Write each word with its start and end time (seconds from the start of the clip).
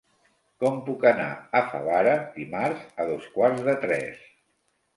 Com 0.61 0.79
puc 0.87 1.05
anar 1.09 1.27
a 1.59 1.61
Favara 1.75 2.15
dimarts 2.39 2.89
a 3.05 3.09
dos 3.13 3.31
quarts 3.37 3.65
de 3.71 3.79
tres? 3.87 4.29